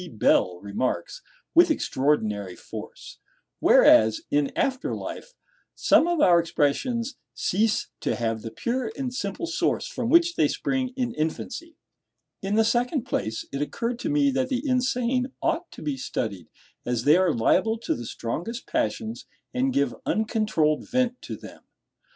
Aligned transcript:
Bell 0.13 0.59
remarks, 0.61 1.21
"with 1.53 1.69
extraordinary 1.69 2.55
force;" 2.55 3.19
whereas, 3.59 4.21
in 4.31 4.51
after 4.57 4.95
life, 4.95 5.35
some 5.75 6.07
of 6.07 6.19
our 6.19 6.39
expressions 6.39 7.17
"cease 7.35 7.89
to 7.99 8.15
have 8.15 8.41
the 8.41 8.49
pure 8.49 8.91
and 8.97 9.13
simple 9.13 9.45
source 9.45 9.85
from 9.87 10.09
which 10.09 10.33
they 10.35 10.47
spring 10.47 10.91
in 10.97 11.13
infancy." 11.13 11.77
In 12.41 12.55
the 12.55 12.65
second 12.65 13.03
place, 13.03 13.45
it 13.51 13.61
occurred 13.61 13.99
to 13.99 14.09
me 14.09 14.31
that 14.31 14.49
the 14.49 14.67
insane 14.67 15.33
ought 15.39 15.69
to 15.69 15.83
be 15.83 15.97
studied, 15.97 16.47
as 16.83 17.03
they 17.03 17.15
are 17.15 17.31
liable 17.31 17.77
to 17.81 17.93
the 17.93 18.07
strongest 18.07 18.65
passions, 18.65 19.27
and 19.53 19.71
give 19.71 19.93
uncontrolled 20.07 20.89
vent 20.89 21.21
to 21.21 21.35
them. 21.37 21.61